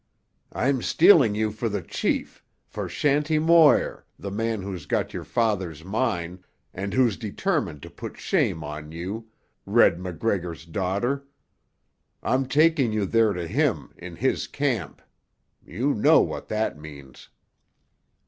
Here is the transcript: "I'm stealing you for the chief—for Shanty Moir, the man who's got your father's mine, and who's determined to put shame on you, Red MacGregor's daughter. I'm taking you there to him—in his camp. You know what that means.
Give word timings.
"I'm 0.51 0.81
stealing 0.81 1.35
you 1.35 1.51
for 1.51 1.69
the 1.69 1.83
chief—for 1.83 2.89
Shanty 2.89 3.37
Moir, 3.37 4.03
the 4.17 4.31
man 4.31 4.63
who's 4.63 4.87
got 4.87 5.13
your 5.13 5.23
father's 5.23 5.85
mine, 5.85 6.43
and 6.73 6.91
who's 6.95 7.17
determined 7.17 7.83
to 7.83 7.91
put 7.91 8.17
shame 8.17 8.63
on 8.63 8.91
you, 8.91 9.29
Red 9.63 9.99
MacGregor's 9.99 10.65
daughter. 10.65 11.27
I'm 12.23 12.47
taking 12.47 12.91
you 12.91 13.05
there 13.05 13.33
to 13.33 13.45
him—in 13.47 14.15
his 14.15 14.47
camp. 14.47 15.03
You 15.63 15.93
know 15.93 16.19
what 16.19 16.47
that 16.47 16.79
means. 16.79 17.29